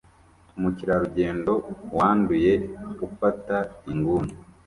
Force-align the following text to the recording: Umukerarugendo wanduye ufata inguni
Umukerarugendo 0.57 1.51
wanduye 1.97 2.53
ufata 3.07 3.55
inguni 3.91 4.33